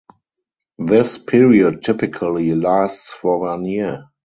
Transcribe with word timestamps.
This 0.79 1.19
period 1.19 1.83
typically 1.83 2.55
lasts 2.55 3.13
for 3.13 3.41
one 3.41 3.65
year. 3.67 4.05